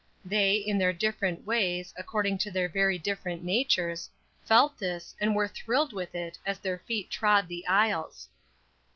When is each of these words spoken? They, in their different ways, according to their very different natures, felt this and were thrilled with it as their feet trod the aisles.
They, 0.25 0.53
in 0.55 0.79
their 0.79 0.93
different 0.93 1.45
ways, 1.45 1.93
according 1.95 2.39
to 2.39 2.49
their 2.49 2.67
very 2.67 2.97
different 2.97 3.43
natures, 3.43 4.09
felt 4.43 4.75
this 4.79 5.15
and 5.21 5.35
were 5.35 5.47
thrilled 5.47 5.93
with 5.93 6.15
it 6.15 6.39
as 6.43 6.57
their 6.57 6.79
feet 6.79 7.11
trod 7.11 7.47
the 7.47 7.67
aisles. 7.67 8.27